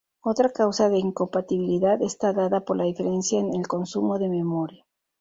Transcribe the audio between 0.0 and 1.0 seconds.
Otra causa de